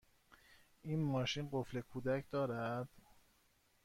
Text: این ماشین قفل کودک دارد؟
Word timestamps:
این 0.81 1.03
ماشین 1.03 1.49
قفل 1.51 1.81
کودک 1.81 2.25
دارد؟ 2.31 2.89